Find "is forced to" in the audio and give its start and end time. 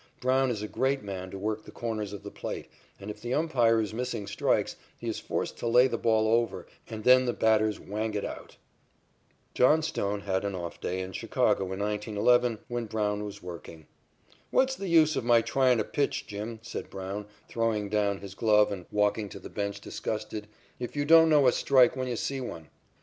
5.07-5.67